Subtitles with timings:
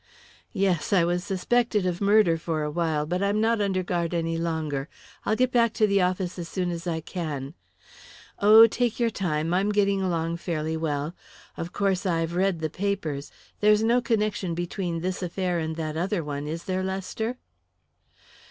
[0.51, 4.35] "Yes, I was suspected of murder for a while, but I'm not under guard any
[4.35, 4.89] longer.
[5.27, 7.53] I'll get back to the office as soon as I can."
[8.39, 11.15] "Oh, take your time I'm getting along fairly well.
[11.55, 16.23] Of course I've read the papers there's no connection between this affair and that other
[16.23, 17.37] one, is there, Lester?"